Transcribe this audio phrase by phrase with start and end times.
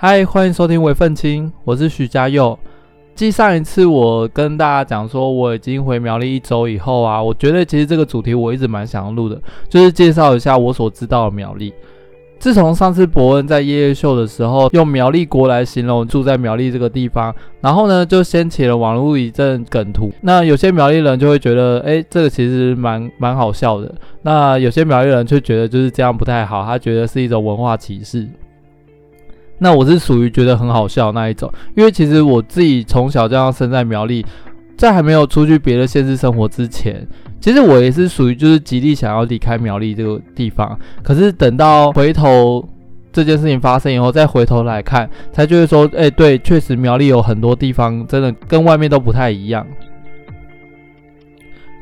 [0.00, 2.56] 嗨，欢迎收听伪愤青，我是徐家佑。
[3.18, 9.36] 继上一次我跟大家讲说我已经回苗栗一周以后啊，我觉得其实这个主题我一直蛮想要录的，
[9.68, 11.74] 就是介绍一下我所知道的苗栗。
[12.38, 20.12] 自从上次博恩在夜夜秀的时候用苗栗国来形容住在苗栗这个地方，然后呢就掀起了网络一阵梗图。
[20.20, 23.92] 那有些苗栗人就会觉得，诶，这个其实蛮蛮好笑的。
[24.22, 28.28] 那有些苗栗人却觉得就是这样不太好，他觉得是一种文化歧视。
[29.58, 34.24] 那我是属于觉得很好笑那一种，因为其实我自己从小这样生在苗栗，
[34.76, 37.06] 在还没有出去别的县市生活之前，
[37.40, 40.78] 其实我也是属于就是极力想要离开苗栗这个地方。
[41.02, 42.64] 可是等到回头
[43.12, 49.66] 这件事情发生以后，再回头来看，才觉得说，哎，对，确实苗栗有很多地方真的跟外面都不太一样。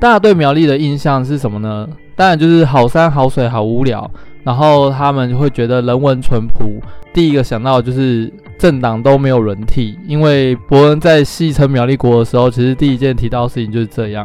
[0.01, 1.89] 大家对苗栗的印象是什么呢？
[2.15, 4.11] 当然就是好山好水好无聊。
[4.47, 6.81] 然后他们会觉得人文淳朴，
[7.13, 14.25] 第一个想到就是政党都没有轮替，因为伯恩在戏称苗栗国的时候，其实第一件提到的事情就是这样。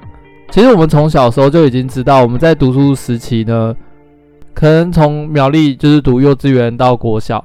[0.51, 3.75] 其实我们从小时候就已经知道，我们在读书时期呢，
[4.53, 7.43] 可能从苗栗就是读幼稚园到国小，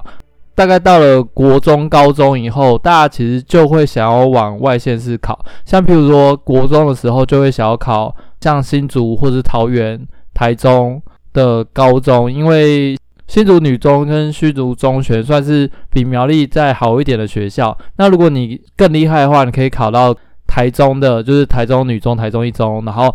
[0.53, 9.99] 大概到了国中、高中以后，大家其实就会想要往外县市考，像譬如说国中的时候就会想要考像新竹或是桃园、
[10.35, 11.01] 台中。
[11.37, 17.77] 的高中，因为新竹女中跟新竹中学算是比苗栗再好一点的学校。
[17.97, 20.15] 那如果你更厉害的话，你可以考到
[20.47, 22.83] 台中的，就是台中女中、台中一中。
[22.85, 23.13] 然后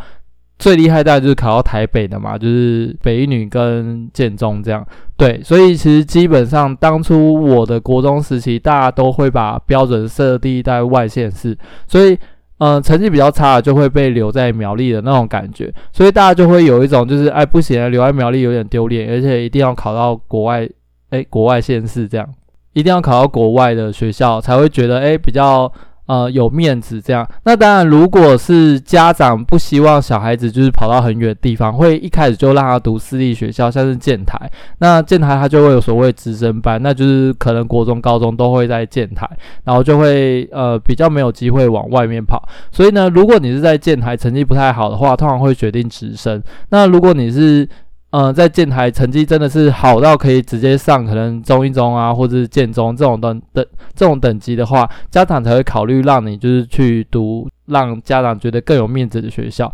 [0.59, 4.87] 最厉害的就是考到台北的嘛，就是北一女跟建中这样。
[5.17, 12.17] 对，所以其实基本上当初我的国中时期，大家都会把标准设定在外县市，所以。
[12.63, 20.69] 嗯，成绩比较差就会被留在苗栗的那种感觉，所以大家就会有一种就是，哎，不行，留在苗栗有点丢脸，而且一定要考到国外，
[21.11, 22.29] 哎，国外县市这样，
[22.73, 25.73] 一定要考到国外的学校才会觉得，哎，比较。
[26.07, 27.27] 呃，有面子这样。
[27.45, 34.51] 那当然，如果是家长不希望小孩子就是跑到很远的地方，会一开始就让他读私立学校，像是建台。
[34.79, 39.29] 那建台他就会有所谓直升班，那就是可能国中、高中都会在建台，
[39.65, 42.47] 然后就会呃比较没有机会往外面跑。
[42.71, 46.43] 所以呢，如果你是在建台成绩不太好的话，通常会决定直升。
[46.71, 47.69] 那如果你是、
[48.13, 59.73] 呃，在建台成绩真的是好到可以直接上可能中一中啊，或者是建中这种等等这种等级的话，家长才会考虑让你就是去读让家长觉得更有面子的学校。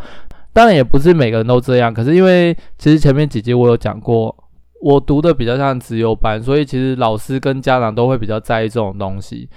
[0.53, 4.33] 当然也不是每个人都这样，可是因为其实前面几集我有讲过，
[4.81, 9.49] 我读的比较像直优班，所以其实老师跟家长都会比较在意这种东西。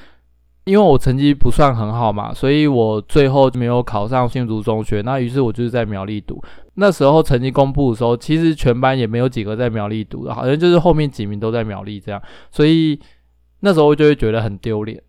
[0.66, 5.02] 因为我成绩不算很好嘛，所以我最后就没有考上新竹中学。
[5.02, 6.42] 那于是我就是在苗栗读。
[6.76, 12.22] 那时候成绩公布的时候，其实全班也没有几个在苗栗读的，好像就是后面几名都在苗栗这样。
[12.50, 13.00] 所以
[13.60, 15.02] 那时候就会觉得很丢脸。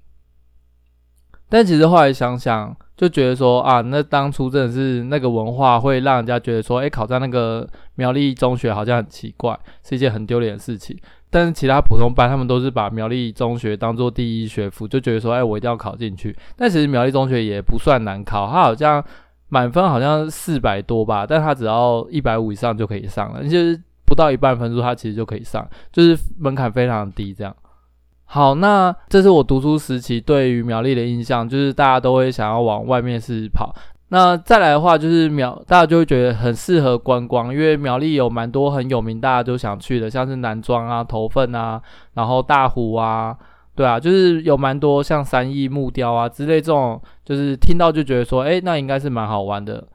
[1.48, 10.98] 但其实后来想想，就觉得说啊，那当初真的是那个文化会让人家觉得说，诶，考上那个苗栗中学好像很奇怪，是一件很丢脸的事情。
[11.28, 16.34] 但是其他普通班他们都是把苗栗中学当做第一学府，就觉得说，哎，我一定要考进去。
[16.56, 19.04] 但其实苗栗中学也不算难考，它好像
[19.52, 27.54] 满分好像四百多吧，但它只要一百五以上就可以上了，就是不到一半分数它其实就可以上，就是门槛非常低这样。
[28.24, 33.74] 好，那这是我读书时期对于苗栗的印象，就是大家都会想要往外面是跑。
[34.08, 41.78] 那再来的话，就是苗，大家就会觉得很适合观光，因为苗栗有蛮多很有名，大家都想去的，像是南庄啊、头份啊，
[42.14, 43.36] 然后大湖啊，
[43.74, 49.88] 对啊，就是有蛮多像三义木雕啊之类这种，就是听到就觉得说，诶，那应该是蛮好玩的。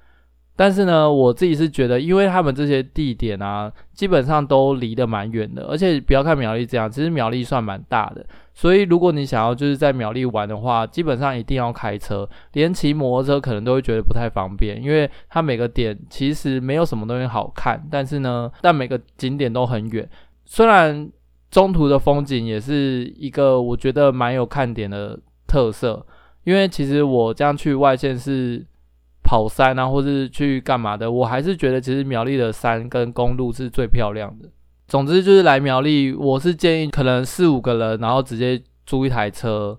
[0.60, 8.26] 但是呢，我自己是觉得，因为他们这些地点啊，基本上都离得蛮远的，而且不要看苗栗这样，其实苗栗算蛮大的，
[8.56, 20.10] 所以如果你想要就是在苗栗玩的话，基本上一定要开车，连骑摩托车可能都会觉得不太方便，因为它每个点其实没有什么东西好看，但是呢，但每个景点都很远，
[20.44, 21.08] 虽然
[21.58, 26.06] 中途的风景也是一个我觉得蛮有看点的特色，
[26.44, 28.64] 因为其实我这样去外县是。
[29.30, 34.48] 跑山啊，或是去干嘛的，我还是觉得其实苗栗的山跟公路是最漂亮的。
[34.88, 39.78] 总之就是来苗栗，我是建议可能四五个人，然后直接租一台车，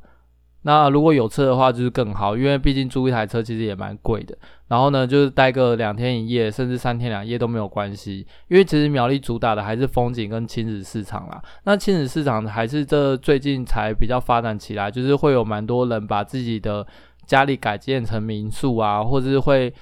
[0.62, 4.36] 那如果有车的话，就是更好，因为毕竟租一台车其实也蛮贵的。
[4.66, 11.40] 然后呢，就是待个两天一夜，甚至三天两夜都没有关系，因为其实苗栗主打的还是风景跟亲子市场啦。
[11.64, 16.86] 那亲子市场还是这最近才比较发展起来，就是会有蛮多人把自己的
[17.24, 19.72] 家里改建成民宿啊，或者是会，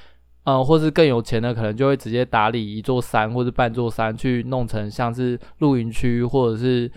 [0.44, 6.88] 嗯，或是更有钱的，可能就会直接打理一座山或者半座山，去弄成像是露营区或者是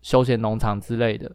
[0.00, 1.30] 休闲农场之类的。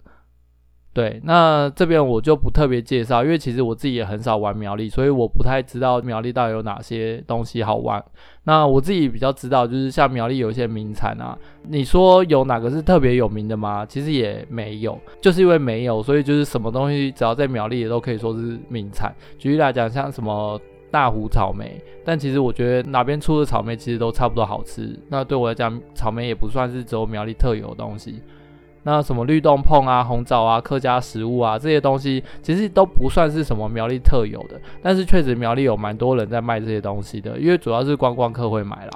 [0.93, 8.03] 对，那这边我就不特别介绍，因为其实我自己也很少玩苗栗，所以我不太知道苗栗到底有哪些东西好玩。
[8.43, 11.38] 那我自己比较知道，就是像苗栗有一些名产啊，
[11.69, 13.85] 你说有哪个是特别有名的吗？
[13.85, 19.15] 其实也没有，就是因为没有，所以就是什么东西只要在苗栗也都可以说是名产。
[19.38, 20.59] 举例来讲，像什么
[20.91, 24.99] 大湖草莓，但其实我觉得哪边出的草莓其实都差不多好吃。
[25.07, 28.21] 那对我来讲，草莓也不算是只有苗栗特有的东西。
[28.83, 38.92] 那什么绿豆椪啊、红枣啊、客家食物啊这些东西，其实都不算是什么苗栗特有的，但是确实苗栗有蛮多人在卖这些东西的，因为主要是观光客会买啦。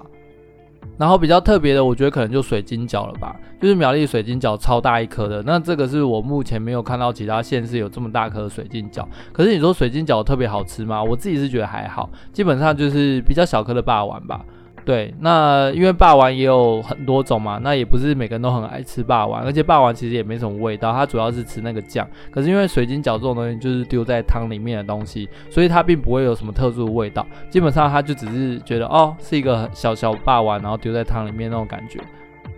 [0.98, 9.06] 然后比较特别的，我觉得可能就水晶饺了吧，就是苗栗水晶饺超大一颗的，那这个是我目前没有看到其他县市有这么大颗的水晶饺。
[9.34, 11.04] 可是你说水晶饺特别好吃吗？
[11.04, 14.46] 我自己是觉得还好，基本上就是比较小颗的霸王吧。
[14.86, 22.08] 对，那因为霸王也有很多种嘛，那也不是每个人都很爱吃霸王，而且霸王其实也没什么味道，它主要是吃那个酱。
[22.30, 27.26] 可是因为水晶饺这种东西就是丢在汤里面的东西，所以它并不会有什么特殊的味道。
[27.50, 32.00] 基本上它就只是觉得哦，是一个小小霸王，然后丢在汤里面那种感觉。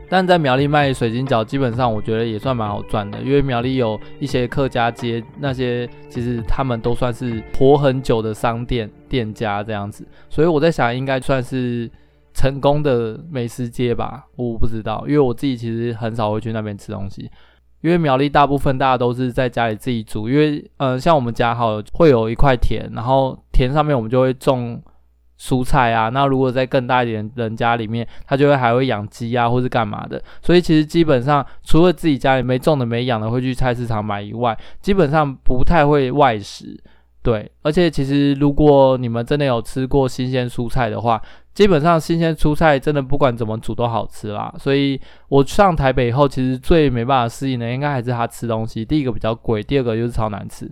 [0.09, 11.89] 但在苗栗卖水晶饺，基本上我觉得也算蛮好赚的，因为苗栗有一些客家街，那些其实他们都算是活很久的商店店家这样子，所以我在想应该算是。
[12.37, 17.27] 成功的美食街吧，我不知道，因为我自己其实很少会去那边吃东西，
[17.81, 24.79] 因为苗栗大部分大家都是在家里自己煮，因为呃，像我们家好会有一块田，然后田上面我们就会种
[25.39, 36.79] 蔬菜啊，那如果在更大一点人家里面，他就会还会养鸡啊，或是干嘛的，所以其实基本上除了自己家里没种的没养的会去菜市场买以外，基本上不太会外食。
[37.27, 41.21] 对，而且其实如果你们真的有吃过新鲜蔬菜的话，
[41.53, 44.55] 基本上新鲜蔬菜真的不管怎么煮都好吃啦。
[44.57, 44.97] 所以
[45.27, 48.85] 我上台北以后，其实最没办法适应的应该还是他吃东西。
[48.85, 50.71] 第一个比较贵，第二个就是超难吃。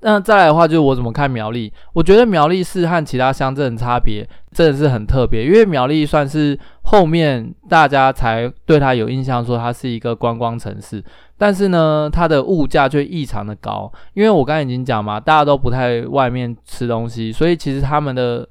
[0.00, 1.72] 那再来的话，就是我怎么看苗栗？
[1.94, 11.02] 我觉得苗栗市和其他乡镇差别真的是很特别，因为苗栗算是后面大家才对它有印象，说它是一个观光城市。
[11.42, 18.48] 但是呢，它的物价却异常的高，因为我刚才已经讲嘛，大家都不太外面吃东西，所以其实他们的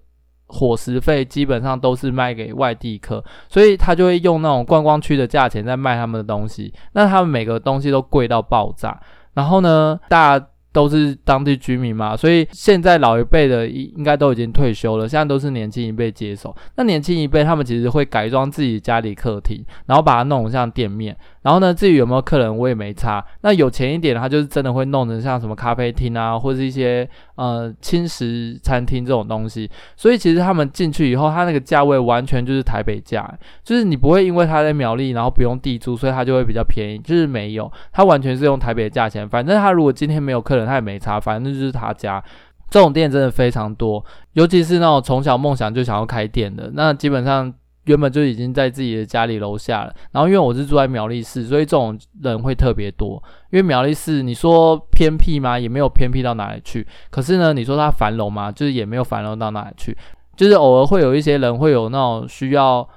[0.47, 6.73] 伙食费基本上都是卖给外地客，所以他就会用那种观光区的价钱在卖他们的东西。
[6.91, 8.99] 那他们每个东西都贵到爆炸，
[9.35, 10.45] 然后呢，大家。
[10.73, 16.55] 都是当地居民嘛，所以现在老一辈的应该都已经退休了，现在都是年轻一辈接手。
[16.77, 21.13] 那年轻一辈他们其实会改装自己家里客厅，然后把它弄成像店面。
[21.43, 23.25] 然后呢，至于有没有客人，我也没差。
[23.41, 29.67] 那有钱一点的，他就是真的会弄成像什么咖啡厅啊，或是一些呃轻食餐厅这种东西。
[29.95, 33.27] 所以其实他们进去以后，他那个价位完全就是台北价，
[33.63, 39.27] 就是你不会因为他在苗栗，然后不用地租，所以他就会比较便宜，就是没有，他完全是用台北的价钱。
[39.27, 42.23] 反正他如果今天没有客人，他也没差，反正就是他家。
[42.69, 47.51] 这种店真的非常多，尤其是那种从小梦想就想要开店的，那基本上。
[47.85, 53.21] 原本就已经在自己的家里楼下了，然后因为我是住在苗栗市，所以这种人会特别多。
[53.49, 55.57] 因为苗栗市，你说偏僻吗？
[55.57, 56.85] 也没有偏僻到哪里去。
[57.09, 58.51] 可是呢，你说它繁荣吗？
[58.51, 59.97] 就是也没有繁荣到哪里去。
[60.35, 62.87] 就是偶尔会有一些人会有那种需要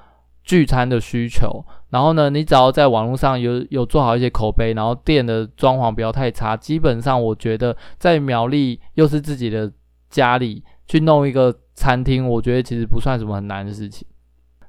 [0.45, 9.71] 聚餐的需求，然后呢，你只要在网络上有有做好一些口碑，然后店的装潢不要太差，基本上我觉得在苗栗又是自己的
[10.09, 14.07] 家里去弄一个餐厅，我觉得其实不算什么很难的事情。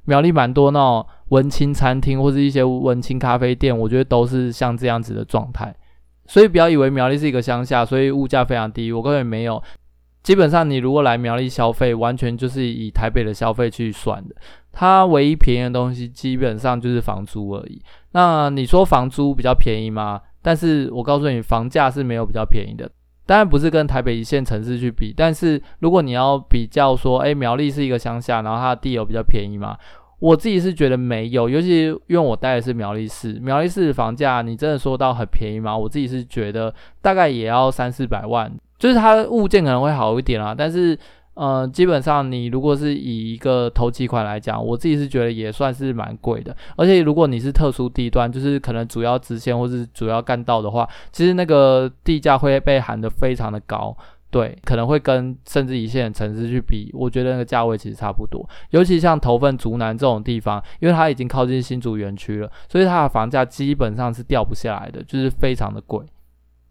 [0.05, 5.75] 苗栗蛮多那种文青餐厅或是一些文青咖啡店，我觉得都是像这样子的状态。
[6.27, 8.91] 所以不要以为苗栗是一个乡下，所以物价非常低。
[8.91, 9.62] 我根本没有，
[10.24, 14.35] 基本上你如果来苗栗消费，完全就是以台北的消费去算的。
[14.71, 17.81] 它唯一便宜的东西，基本上就是房租而已。
[18.12, 20.21] 那你说房租比较便宜吗？
[20.41, 22.89] 但是我告诉你，房价是没有比较便宜的。
[23.25, 29.75] 当然不是跟台北一线城市去比，但是如果你要比较说，诶，苗栗是一个乡下，然后它的地有比较便宜吗？
[30.20, 35.77] 我自己是觉得没有，尤其因为我待的是苗栗市，苗栗市的房价你真的说到很便宜吗？
[35.77, 40.98] 我自己是觉得大概也要三四百万，就是它的物件可能会好一点啦，但是
[41.36, 46.56] 呃，基本上你如果是以一个头期款来讲，我自己是觉得也算是蛮贵的。
[46.75, 53.96] 而且如果你是特殊地段，就是可能主要支线或是主要干道的话，其实那个地价会被喊得非常的高。
[54.32, 58.46] 对，可能会跟甚至一线城市去比，我觉得那个价位其实差不多。
[58.72, 66.04] 尤其像头份、竹南这种地方，因为它已经靠近新竹园区了，所以它的房价基本上是掉不下来的，就是非常的贵。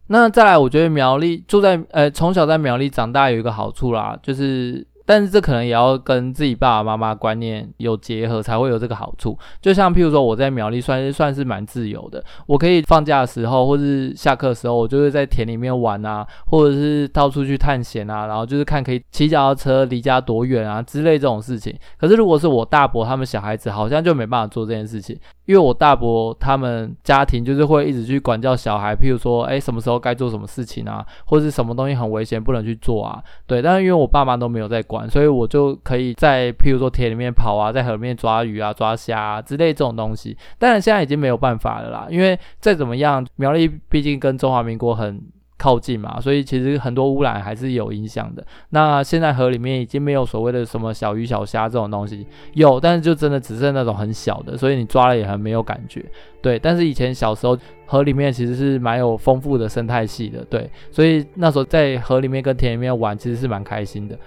[0.08, 4.86] 那再来，我觉得苗栗住在呃从小在苗栗长大有一个好处啦，就是。
[5.06, 9.38] 但是这可能也要跟自己爸爸妈妈观念有结合，才会有这个好处。
[9.60, 21.78] 就像譬如说，我在苗栗算是算是蛮自由的，我可以放假的时候，或是下课的时候，我就会在田里面玩啊，或者是到处去探险啊，然后就是看可以骑脚踏车离家多远啊之类这种事情。
[21.98, 25.14] 可是如果是我大伯他们小孩子，好像就没办法做这件事情。
[25.46, 33.60] 因为我大伯他们家庭就是会一直去管教小孩，譬如说，哎，什么时候该做什么事情啊，或者是什么东西很危险不能去做啊，对。
[33.60, 40.36] 但是因为我爸妈都没有在管，所以我就可以在譬如说田里面跑啊，在河里面抓鱼啊、抓虾啊之类这种东西。
[40.58, 45.22] 当然现在已经没有办法了啦，因为再怎么样，苗栗毕竟跟中华民国很。
[45.64, 48.46] 靠近嘛，所以其实很多污染还是有影响的。
[48.68, 56.04] 那现在河里面已经没有所谓的什么小鱼小虾这种东西，有，但是就真的只剩那种很小的，所以你抓了也很没有感觉。
[56.42, 57.56] 对，但是以前小时候
[57.86, 64.18] 河里面其实是蛮有丰富的生态系的，对，所以那时候在河里面跟田里面玩，其实是蛮开心的。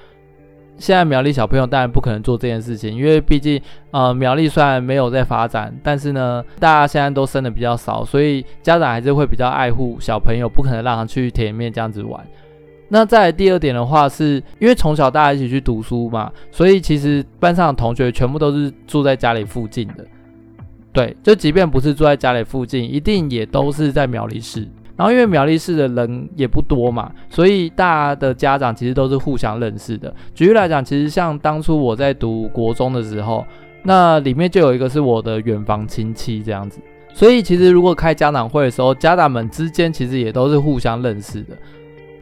[0.77, 3.59] 现在苗栗小朋友当然不可能做这件事情，因为毕竟，
[3.91, 12.23] 呃，苗栗虽然没有在发展，但是呢，大家现在都生的比较少，所以家长还是会比较爱护小朋友，不可能让他去田里面这样子玩。
[12.89, 20.05] 那再来第二点的话是，是因为从小大家一起去读书嘛，所以其实班上的同学全部都是住在家里附近的，
[20.93, 24.67] 对，就即便不是住在家里附近，一定也都是在苗栗市。
[24.97, 30.13] 然后因为苗栗市的人也不多嘛，所以大家的家长其实都是互相认识的。
[30.33, 33.45] 举例来讲，其实像当初我在读国中的时候，
[33.83, 36.79] 那里面就有一个是我的远房亲戚这样子。
[37.13, 41.55] 所以其实如果开家长会的时候，家长们之间其实也都是互相认识的。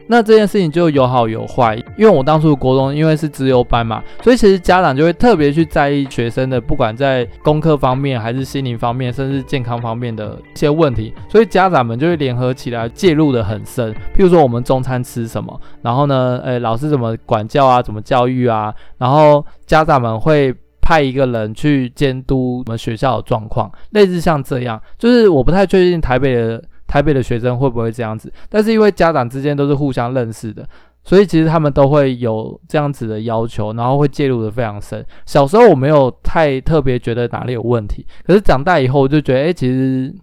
[0.08, 13.92] 那这件事情就有好有坏，因为我当初国中因为是资优班嘛，所以其实家长就会特别去在意学生的，不管在功课方面，还是心灵方面，甚至健康方面的一些问题，所以家长们就会联合起来介入得很深。
[14.14, 26.62] 譬如说我们中餐吃什么，然后呢，诶，老师怎么管教啊，怎么教育啊，然后家长们会派一个人去监督我们学校的状况，类似像这样，就是我不太确定台北的。
[26.86, 28.32] 台北的学生会不会这样子？
[28.48, 30.66] 但是因为家长之间都是互相认识的，
[31.04, 35.04] 所以其实他们都会有这样子的要求，然后会介入得非常深。
[35.24, 40.14] 小时候我没有太特别觉得哪里有问题，可是长大以后我就觉得，哎，其实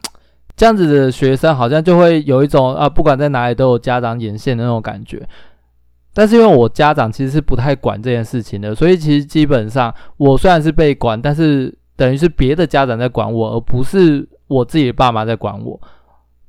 [0.55, 5.21] 这样子的学生好像就会有一种啊，不管在哪里都有家长眼线的那种感觉。
[6.13, 15.81] 但是因为我家长其实是不太管这件事情的，所以其实基本上我虽然是被管，但是等于是别的家长在管我，而不是我自己的爸妈在管我。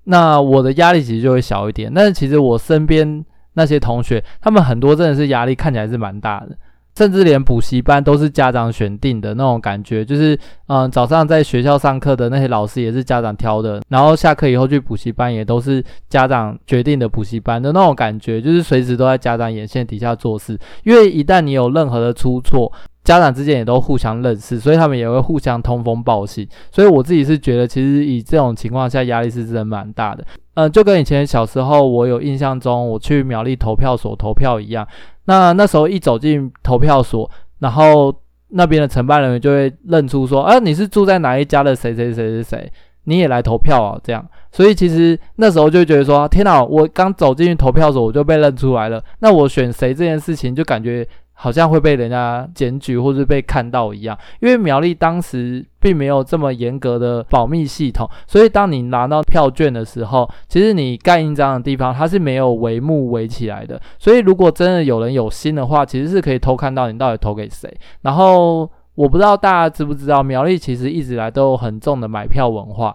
[0.05, 6.57] 那我的压力其实就会小一点，但是其实我身边那些同学，他们很多真的是压力看起来是蛮大的，
[6.97, 22.71] 甚至连补习班都是家长选定的那种感觉，就是嗯，早上在学校上课的那些老师也是家长挑的，然后下课以后去补习班也都是家长决定的补习班的那种感觉，就是随时都在家长眼线底下做事，因为一旦你有任何的出错，
[23.05, 26.49] 家长之间也都互相认识，所以他们也会互相通风报信。
[26.73, 30.25] 所以我自己是觉得，其实以这种情况下，压力是真的蛮大的。
[30.55, 34.89] 嗯，就跟以前小时候我有印象中，我去苗栗投票所投票一样。
[35.27, 38.15] 那那时候一走进投票所，然后
[38.49, 42.73] 那边的承办人员就会认出说：“啊，你是住在哪一家的谁谁谁谁谁，
[43.05, 44.27] 你也来投票啊？”这样。
[44.51, 49.03] 所以其实那时候就觉得说：“天哪，我刚走进去投票所，我就被认出来了。
[49.19, 67.73] 那我选谁这件事情，就感觉……”好像会被人家检举或是被看到一样，因为苗栗当时并没有这么严格的保密系统，所以当你拿到票券的时候，其实你盖印章的地方它是没有帷幕围起来的，所以如果真的有人有心的话，其实是可以偷看到你到底投给谁。
[68.03, 72.95] 然后我不知道大家知不知道，苗栗其实一直来都有很重的买票文化。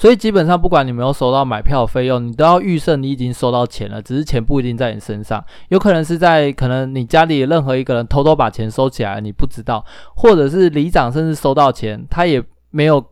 [0.00, 9.84] 所以基本上，不管你没有收到买票费用，你都要预设你已经收到钱了，只是钱不一定在你身上，有可能是在可能你家里任何一个人偷偷把钱收起来，你不知道，
[10.16, 13.04] 或者是里长甚至收到钱，他也没有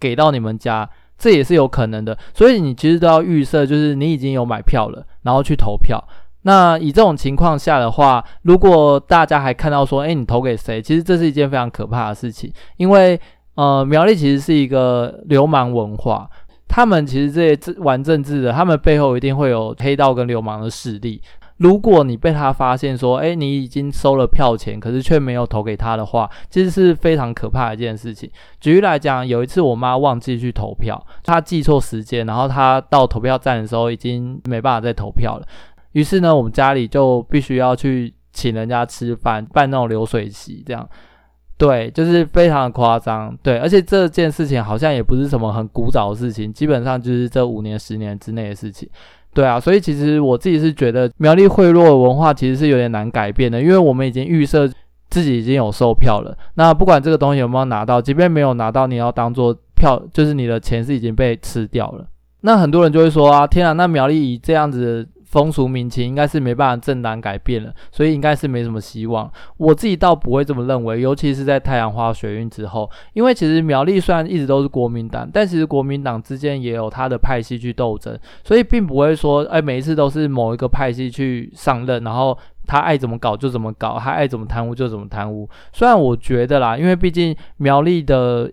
[0.00, 0.88] 给到你们家，
[1.18, 2.16] 这也是有可能的。
[2.32, 6.02] 所以你其实都要预设，就是你已经有买票了，然后去投票。
[6.46, 10.80] 那以这种情况下的话，如果大家还看到说，诶，你投给谁？
[10.80, 13.20] 其实这是一件非常可怕的事情，因为。
[13.54, 16.28] 呃，苗栗其实是一个流氓文化，
[16.66, 21.22] 他们其实这些玩政治的，他们背后一定会有黑道跟流氓的势力。
[21.58, 28.28] 如果你被他发现说，诶，你已经收了票钱，可是却没有投给他的话，其实是非常可怕的一件事情。
[28.58, 35.46] 举例来讲，有一次我妈忘记去投票，她记错时间，然后她到投票站的时候已经没办法再投票了。
[35.92, 40.86] 于是呢，我们家里就必须要去请人家吃饭，办那种流水席，这样。
[41.56, 43.36] 对，就是非常的夸张。
[43.42, 48.88] 对，而且这件事情好像也不是什么很古早的事情，基本上就是这五年、十年之内的事情。
[49.32, 54.68] 对啊，所以其实我自己是觉得苗栗贿赂文化其实是有点难改变的，因为我们已经预设
[55.10, 56.36] 自己已经有售票了。
[56.54, 62.04] 那不管这个东西有没有拿到，即便没有拿到，你要当做票，就是你的钱是已经被吃掉了。
[62.40, 65.08] 那很多人就会说啊，天啊，那苗栗以这样子。
[65.34, 69.28] 风俗民情应该是没办法政党改变了，所以应该是没什么希望。
[69.56, 85.50] 我自己倒不会这么认为，尤其是在太阳花学运之后，因为其实苗栗虽然一直都是国民党，但其实国民党之间也有他的派系去斗争，所以并不会说，哎，每一次都是某一个派系去上任，然后他爱怎么搞就怎么搞，他爱怎么贪污就怎么贪污。
[85.72, 88.48] 虽然我觉得啦，因为毕竟苗栗的。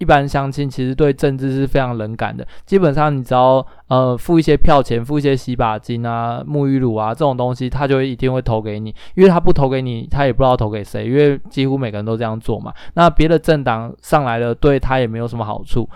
[0.00, 12.72] 一般相亲其实对政治是非常冷感的，基本上你只要呃付一些票钱，付一些洗发精啊、沐浴乳啊这种东西，他就一定会投给你，因为他不投给你，他也不知道投给谁，因为几乎每个人都这样做嘛。
[12.94, 15.86] 那别的政党上来了，对他也没有什么好处，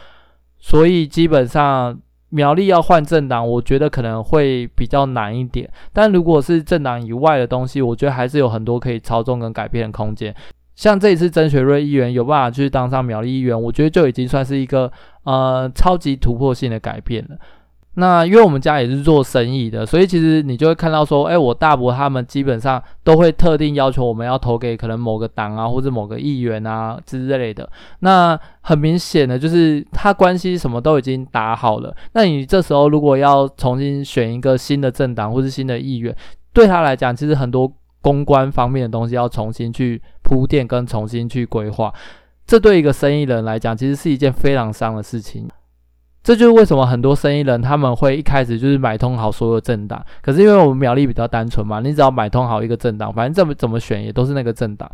[0.58, 5.70] 所以基本上苗栗要换政党，我觉得可能会比较难一点。
[5.94, 10.34] 但如果是政党以外的东西，我觉得还是有很多可以操纵跟改变的空间。
[10.74, 14.90] 像这一次曾学瑞议员有办法去当上苗栗议员，我觉得就已经算是一个
[15.22, 17.36] 呃超级突破性的改变了。
[17.96, 27.70] 那因为我们家也是做生意的，所以其实你就会看到说，哎，我大伯他们基本上都会特定要求我们要投给可能某个党啊，或者某个议员啊之类的。
[28.00, 31.94] 那很明显的就是他关系什么都已经打好了。
[32.14, 36.12] 那你这时候如果要重新选一个新的政党或是新的议员，
[36.52, 37.72] 对他来讲，其实很多。
[38.04, 41.90] 公关方面的东西要重新去铺垫跟重新去规划，
[42.44, 45.48] 这对一个生意人来讲，其实是一件非常伤的事情。
[46.22, 50.04] 这就是为什么很多生意人他们会一开始就是买通好所有政党。
[50.20, 54.90] 可是因为我们苗栗比较单纯嘛，你只要买通好一个政党，反正怎么怎么选也都是那个政党，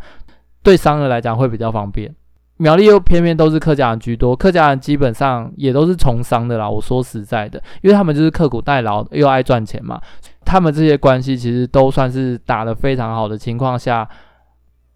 [0.62, 2.14] 对商人来讲会比较方便。
[2.58, 6.68] 苗栗又偏偏都是客家人居多，客家人基本上也都是从商的啦。
[6.68, 9.98] 我说实在的，因为他们就是刻苦耐劳，又爱赚钱嘛，
[10.44, 14.08] 他们这些关系其实都算是打得非常好的情况下，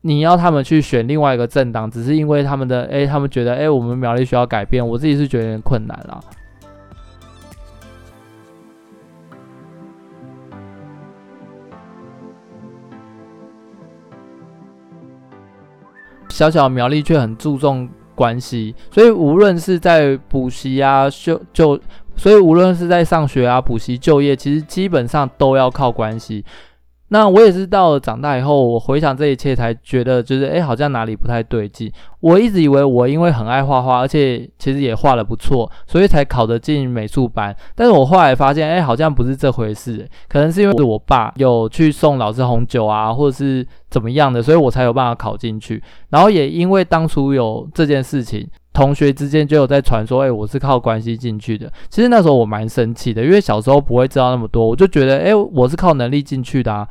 [0.00, 6.20] 你要他们去选另外一个政党，只是因为他们的诶，他们觉得诶，我们苗栗需要改变，我自己是觉得有点困难啦。
[16.28, 21.80] 小小苗栗却很注重关系，所以无论是在补习啊、就就，
[22.16, 26.44] 所以无论是在上学啊、补习、就业，其实基本上都要靠关系。
[27.08, 31.92] 那我也是到了长大以后，我回想这一切，才觉得就是哎，好像哪里不太对劲。
[32.20, 37.54] 我一直以为我因为很爱画画，而且其实也画得不错，所以才考得进美术班。
[37.76, 40.08] 但是我后来发现，哎，好像不是这回事。
[40.28, 45.80] 可能是因为我爸有去送老师红酒啊，或者是怎么样的，所以我才有办法考进去。
[46.08, 48.48] 然后也因为当初有这件事情。
[48.74, 51.72] 同学之间就有在传说，哎、我是靠关系进去的。
[51.88, 56.86] 其实那时候我蛮生气的，因为小时候不会知道那么多，我就觉得，哎、我是靠能力进去的啊。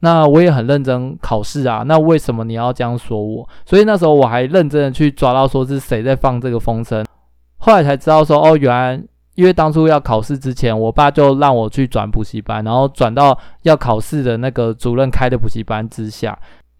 [0.00, 3.46] 那我也很认真考试啊，那为什么你要这样说我？
[3.66, 7.04] 所以那时候我还认真的去抓到说是谁在放这个风声。
[7.58, 9.02] 后来才知道说，哦，原来
[9.34, 16.38] 因为当初要考试之前，我爸就让我去转补习班，然后转到要考试的那个主任开的补习班之下，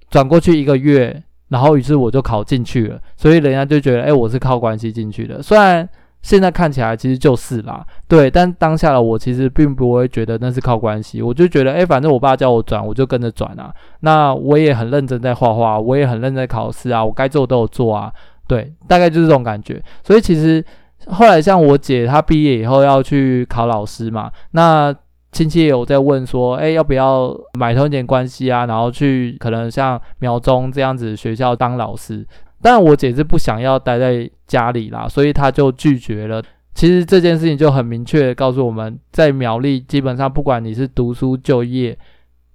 [0.09, 1.23] 转过去一个月。
[1.55, 5.41] 然后，于是我就考进去了，所以人家就觉得，哎，我是靠关系进去的。
[5.41, 5.89] 虽然
[6.21, 13.73] 现在看起来其实就是啦，对，但当下的我其实并不会觉得那是靠关系，我就觉得，哎，反正我爸叫我转，我就跟着转啊。
[14.01, 18.13] 那我也很认真在画画，我也很认真在考试啊，我该做的都有做啊。
[18.49, 19.81] 对，大概就是这种感觉。
[20.03, 20.65] 所以其实
[21.07, 24.93] 后来像我姐她毕业以后要去考老师嘛，那。
[25.35, 28.67] 亲戚也有在问说，哎，要不要买通一点关系啊？
[28.67, 32.25] 然后去可能像苗中这样子学校当老师。
[32.63, 36.41] 但我姐是不想要待在家里啦，所以她就拒绝了。
[36.73, 41.99] 其实这件事情就很明确告诉我们，在苗栗基本上不管你是读书就业，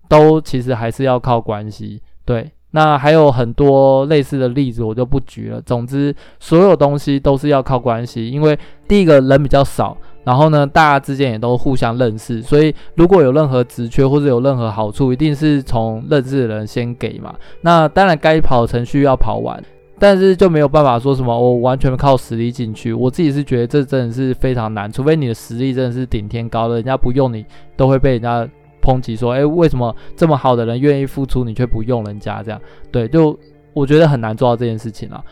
[0.08, 2.02] 都其实还是要靠关系。
[2.24, 5.62] 对，那还有很多类似的例子，我就不举了。
[5.62, 9.98] 总之，所有东西都是要靠关系，因为第一个人比较少。
[10.30, 17.34] 然后呢，大家之间也都互相认识，所以如果有任何职缺或者有任何好处，一定是从认识的人先给嘛。
[17.62, 19.60] 那当然该跑程序要跑完，
[19.98, 22.94] 但是就没有办法说什么我完全靠实力进去。
[22.94, 27.44] 我自己是觉得这真的是非常难，除非你的实力真的是顶天高的，人家不用你
[27.76, 28.48] 都会被人家
[28.84, 32.62] 抨击说，诶，为什么这么好的人愿意付出，你却不用人家这样？
[32.92, 33.36] 对，就
[33.74, 35.26] 我觉得很难做到这件事情了。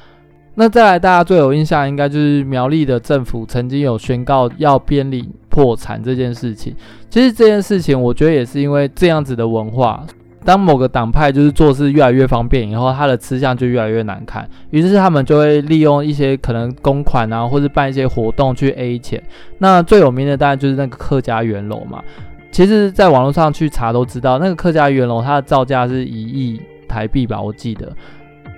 [0.60, 6.76] 那再来，大家最有印象应该就是苗栗的政府曾经有宣告要编领破产这件事情。
[7.12, 10.04] 其实这件事情，我觉得也是因为这样子的文化。
[10.44, 14.50] 当某个党派就是做事越来越方便以后，他的吃相就越来越难看。
[14.72, 19.22] 于是他们就会利用一些可能公款啊，或是办一些活动去 A 钱。
[19.60, 22.04] 那最有名的当然就是那个客家圆楼嘛。
[22.50, 27.96] 其实，在网络上去查都知道，那个客家圆楼它的造价是一亿台币吧，我记得。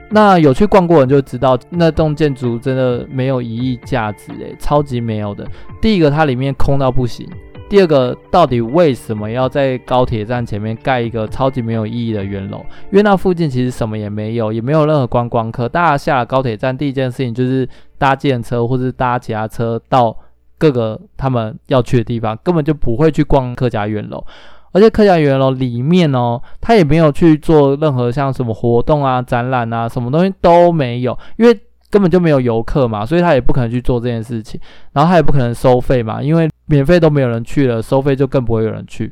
[0.10, 5.48] 那有去逛过人就知道，那栋建筑真的没有一亿价值诶，超级没有的。
[5.80, 7.28] 第一个，它里面空到不行。
[7.70, 12.66] 第二个，到底为什么要在高铁站前面盖一个超级没有意义的圆楼？
[12.92, 15.70] 因为那附近其实什么也没有，也没有任何观光客。
[15.70, 17.70] 大家下了高铁站，第一件事情就是
[18.00, 20.18] 搭计程车或是搭其他车到
[20.58, 24.26] 各个他们要去的地方，根本就不会去逛客家圆楼。
[24.72, 34.60] 而且客家圆楼里面哦，他也没有去做任何像什么活动啊、展览啊，什么东西都没有，因为根本就没有游客嘛，所以他也不可能去做这件事情。
[34.94, 39.12] 然后他也不可能收费嘛，因为免费都没有人去了，收费就更不会有人去，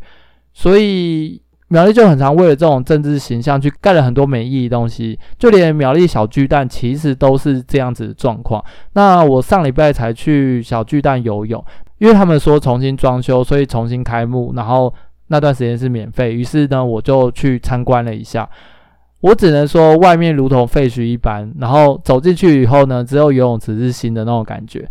[0.53, 8.63] 所以苗栗就很常为了这种政治形象去盖了很多没意义的东西，就连苗栗小巨蛋其实都是这样子的状况。
[8.93, 11.61] 那我上礼拜才去小巨蛋游泳，
[11.97, 14.93] 因为他们说重新装修，所以重新开幕，然后
[15.27, 18.49] 那段时间是免费，于是呢我就去参观了一下。
[19.19, 24.87] 我只能说外面如同废墟一般，然后走进去以后呢，只有游泳池是新的那种感觉。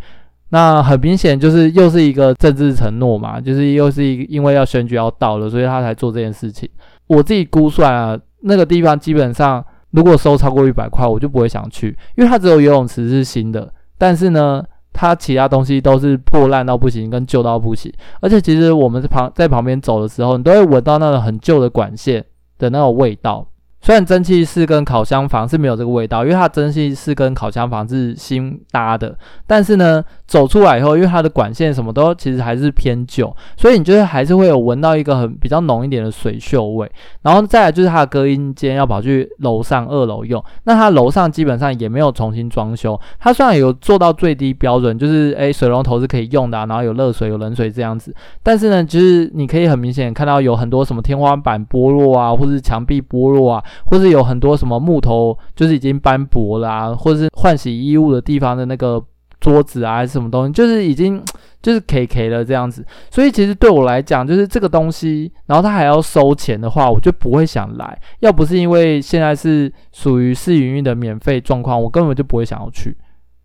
[0.49, 6.69] 那很明显就是又是一个政治承诺嘛，就是又是一因为要选举要到了，所以他才做这件事情。
[7.07, 14.63] 我自己估算啊，那个地方基本上如果收超过一百块，我就不会想去，因为它只有游泳池是新的，但是呢，
[14.97, 17.93] 它其他东西都是破烂到不行，跟旧到不行。
[18.21, 22.25] 而且其实我们在旁在旁边走的时候，你都会闻到那种很旧的管线
[22.59, 23.47] 的那种味道。
[23.83, 36.91] 虽然蒸汽室跟烤箱房是没有这个味道，因为它蒸汽室跟烤箱房是新搭的，但是呢，走出来以后，因为它的管线什么都其实还是偏旧，所以你就是还是会有闻到一个很比较浓一点的水锈味。
[37.23, 53.63] 然后再来就是它的隔音间要跑去楼上二楼用，那它楼上基本上也没有重新装修，它虽然有做到最低标准，就是诶水龙头是可以用的啊，然后有热水有冷水这样子，但是呢，就是你可以很明显看到有很多什么天花板剥落啊，或是墙壁剥落啊。
[53.87, 59.03] 或是有很多什么木头，就是已经斑驳了啊，或者是换洗衣物的地方的那个
[59.47, 61.23] 桌子啊，还是什么东西，就是已经
[61.63, 62.85] 就是 K K 了这样子。
[63.13, 67.97] 所以其实对我来讲，就是这个东西，然后他还要收钱的话，我就不会想来。
[68.19, 72.97] 要不是因为现在是属于试营运的免费状况，我根本就不会想要去。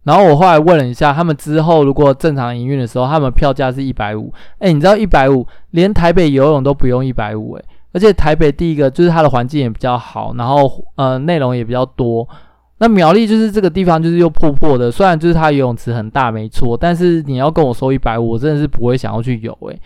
[0.03, 4.33] 然后我后来问了一下，他们之后如果正常营运的时候，他们票价是一百五。
[4.57, 7.63] 哎，你知道一百五，连台北游泳都不用一百五，哎。
[7.93, 12.27] 而且台北第一个就是它的环境也比较好，然后呃内容也比较多。
[12.81, 19.79] 那苗栗就是这个地方就是又破破的，虽然就是它游泳池很大没错，但是你要跟我收一百五，我真的是不会想要去游诶、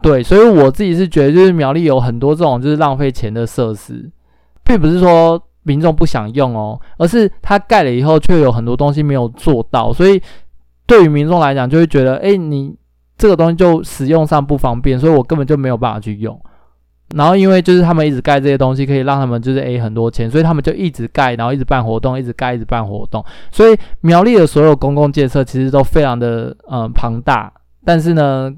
[0.00, 4.08] 对，所以我自己是觉得就是苗栗有很多这种就是浪费钱的设施，
[4.62, 10.22] 并不是说民众不想用哦，而是它盖了以后却有很多东西没有做到，所以
[10.86, 12.72] 对于民众来讲就会觉得，诶，你
[13.18, 16.40] 这个东西就使用上不方便，所以我根本就没有办法去用。
[17.14, 23.24] 然后因为就是他们一直盖这些东西，可以让他们就是 A 很多钱，所以他们就一直盖，然后一直办活动，一直盖，一直办活动。
[23.50, 27.52] 所以苗栗的所有公共建设其实都非常的嗯庞大，
[27.84, 28.52] 但是呢，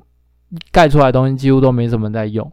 [0.73, 2.51] 盖出来的东西几乎都没什么人在用。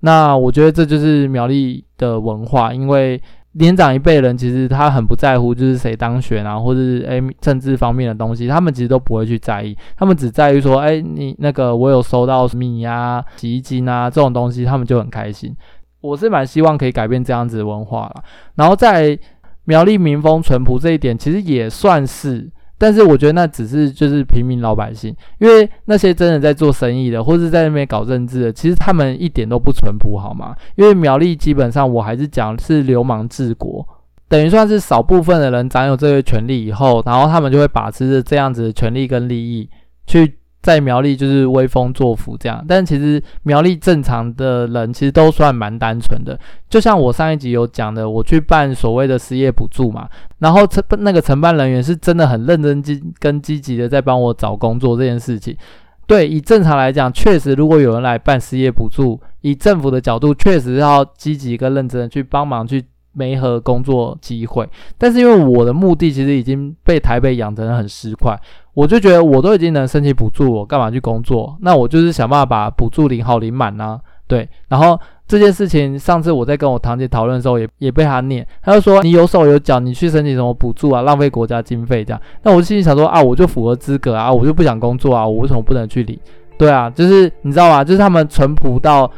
[0.00, 3.20] 那我觉得这就是苗栗的文化，因为。
[3.58, 15.54] 年长一辈人其实他很不在乎，就是谁当选啊，或者是诶政治方面的东西，他们其实都不会去在意，他们只在于说，诶你那个我有收到米呀、洗衣精啊这种东西，他们就很开心。
[16.00, 18.22] 我是蛮希望可以改变这样子的文化啦，
[18.54, 19.18] 然后在
[19.64, 22.50] 苗栗民风淳朴这一点，其实也算是。
[22.78, 30.54] 但是我觉得那只是就是平民老百姓，因为那些真的在做生意的，或是在那边搞政治的，其实他们一点都不淳朴，好吗？
[30.76, 33.86] 因为苗栗基本上我还是讲是流氓治国，
[34.28, 39.68] 等于算是少部分的人掌有这个权利以后，然后他们就会把持着这样子的权利跟利益
[40.06, 40.38] 去。
[40.66, 46.36] 在苗栗就是威风作福这样，但其实苗栗正常的人其实都算蛮单纯的。
[46.68, 50.08] 就像我上一集有讲的，我去办所谓的失业补助嘛，
[50.40, 55.56] 然后承那个承办人员是真的很认真积跟积极的在帮我找工作这件事情。
[56.04, 64.68] 对，以正常来讲，确实如果有人来办失业补助，以政府的角度，确实要积极跟认真的去帮忙去媒合工作机会。
[64.98, 68.36] 但是因为我的目的其实已经被台北养成得很失快。
[68.76, 71.56] 我就觉得我都已经能申请补助，我干嘛去工作？
[71.62, 73.98] 那我就是想办法把补助领好领满啊。
[74.26, 82.20] 对，然后这件事情上次我在跟我堂姐讨论的时候也，也被她念，她就说你有手有脚，你去申请什么补助啊，浪费国家经费这样。
[82.42, 86.18] 那我心里想说啊，我就符合资格啊，我就不想工作啊，我为什么不能去领？
[86.58, 87.82] 对啊，就是你知道吗？
[87.82, 89.10] 就是他们淳朴到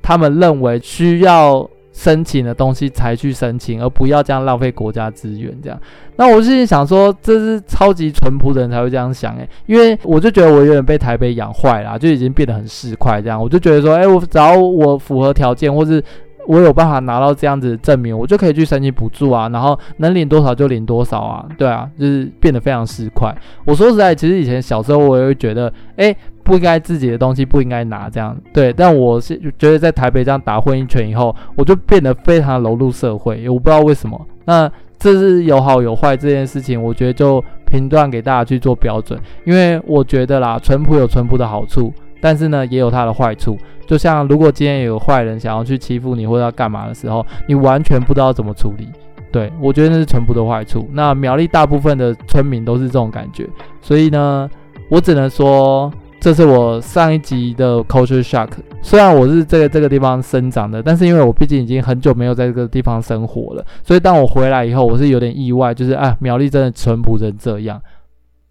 [0.00, 1.68] 他们认为需要。
[1.92, 5.56] 申请的东西才去申请，而不要这样浪费国家资源。
[5.62, 5.80] 这样，
[6.16, 13.42] 那我是想说，这是超级淳朴的人才会这样想诶，因为我就觉得我有点被台北养坏了，就已经变得很市侩这样。
[13.42, 16.02] 我就觉得说，诶，我只要我符合条件，或是
[16.46, 21.46] 我有办法拿到这样子的证明，我就可以去申请补助啊，然后能领多少就领多少啊。
[21.56, 23.34] 对啊，就是变得非常市侩。
[23.64, 26.16] 我说实在，其实以前小时候我也会觉得，诶。
[26.42, 34.20] 不应该自己的东西不应该拿这样，对，但我是觉得在台北这样打混一圈以后，我就变得非常融入社会，我不知道为什么。
[34.46, 43.56] 那这是有好有坏这件事情，我觉得就评断给大家去做标准，因为我觉得啦，淳朴有淳朴的好处，但是呢也有它的坏处。
[43.86, 48.88] 就像如果今天有坏人想要去欺负你或者要干嘛的时候，你完全不知道怎么处理。
[49.32, 50.88] 对，我觉得那是淳朴的坏处。
[50.92, 53.48] 那苗栗大部分的村民都是这种感觉，
[53.80, 54.48] 所以呢，
[54.88, 55.92] 我只能说。
[56.22, 58.50] 这是我上一集的 culture shock。
[58.82, 67.80] 虽然我是这个这个地方生长的，但是因为我毕竟已经很久没有在这个地方生活了，所以当我回来以后，我是有点意外，就是啊，苗栗真的淳朴成这样。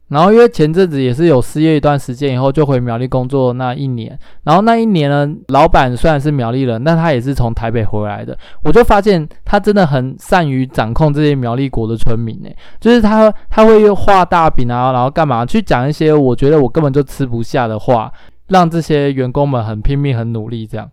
[0.10, 4.18] 然后因为前阵子也是有失业一段时间以后，就回苗栗工作那一年。
[4.44, 8.38] 然后那一年呢，老板虽然是苗栗人，但他也是从台北回来的。
[8.64, 18.12] 我就发现他真的很善于掌控这些苗栗国的村民呢，就是他他会画大饼啊，然后干嘛去讲一些我觉得我根本就吃不下的话，
[18.48, 20.90] 让这些员工们很拼命、很努力这样。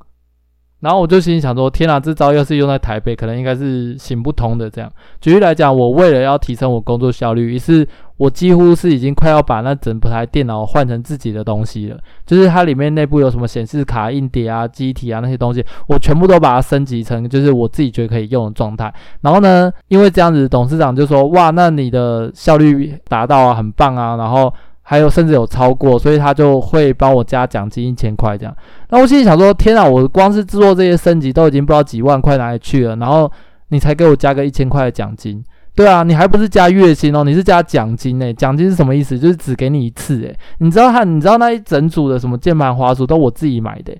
[0.80, 4.68] 然后我就心里想说：天哪，这招要是用在台北，可能应该是行不通的。
[4.68, 11.98] 这样，举例来讲，我为了要提升我工作效率，于是我几乎是已经快要把那整台电脑换成自己的东西了。
[12.24, 18.92] 就是它里面内部有什么显示卡、硬碟啊、机体啊那些东西，我全部都把它升级成就是我自己觉得可以用的状态。
[19.20, 24.16] 然后呢，因为这样子，董事长就说：哇，那你的效率达到啊，很棒啊。
[24.16, 24.52] 然后。
[24.88, 28.56] 还有甚至有超过，所以他就会帮我加奖金一千块这样。
[28.90, 33.28] 那我心里想说，天啊，我光是制作这些升级都已经不知道几万块哪里去了，然后
[33.70, 35.44] 你才给我加个一千块的奖金？
[35.76, 38.32] 对啊，你还不是加月薪哦，你是加奖金诶。
[38.32, 39.18] 奖金是什么意思？
[39.18, 40.34] 就是只给你一次诶。
[40.58, 43.94] 你知道他，你知道那一整组的什么键盘、滑鼠都我自己买的。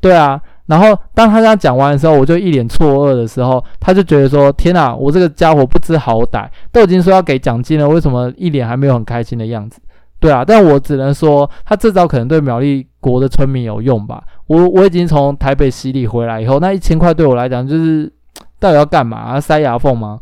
[0.00, 9.80] 对啊，然后当他这样讲完的时候，我就一脸错愕的时候，他就觉得说，天啊，我这个家伙不知好歹，都已经说要给奖金了，为什么一脸还没有很开心的样子？
[10.18, 14.22] 对啊，但我只能说，他这招可能对苗栗国的村民有用吧。
[14.48, 18.12] 我我已经从台北洗礼回来以后，那一千块对我来讲就是
[18.58, 19.40] 到底要干嘛？
[19.40, 20.18] 塞牙缝吗？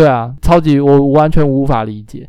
[0.00, 2.26] 对啊，超级我完全无法理解。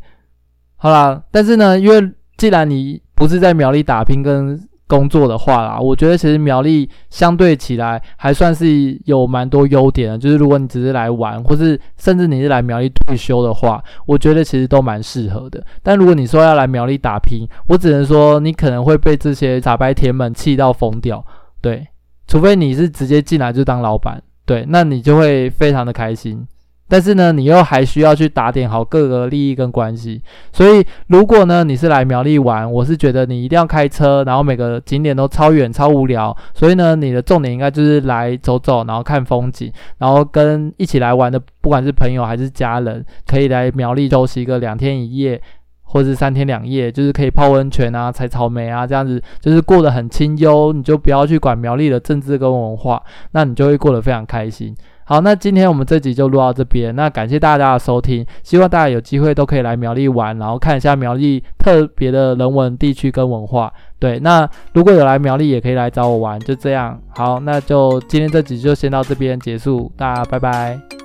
[0.76, 10.18] 好啦，但是呢，因为既然你不是在苗栗打拼跟工作的话啦，我觉得其实苗栗相对起来还算是有蛮多优点的。
[10.18, 15.64] 就是如果你只是来玩，或是甚至你是来苗栗退休的话，我觉得其实都蛮适合的。
[15.82, 21.24] 但如果你说要来苗栗打拼，我只能说你可能会被这些傻白甜们气到疯掉。
[21.62, 21.86] 对，
[22.26, 26.46] 除非你是直接进来就当老板，对，那你就会非常的开心。
[26.92, 30.20] 但是呢，你又还需要去打点好各个利益跟关系，
[30.52, 45.40] 所以如果呢你是来苗栗玩，我是觉得你一定要开车，然后每个景点都超远超无聊，所以呢你的重点应该就是来走走，然后看风景，然后跟一起来玩的不管是朋友还是家人，可以来苗栗休息个两天一夜，
[45.84, 54.76] 或是三天两夜，就是可以泡温泉啊、采草莓啊这样子，就是过得很清幽，你就不要去管苗栗的政治跟文化，那你就会过得非常开心。
[55.12, 56.96] 好，那今天我们这集就录到这边。
[56.96, 63.70] 那感谢大家的收听，希望大家有机会都可以来苗栗玩，然后看一下苗栗特别的人文地区跟文化。
[63.98, 66.40] 对，那如果有来苗栗，也可以来找我玩。
[66.40, 71.01] 就这样，好，那就今天这集就先到这边结束，大家拜拜。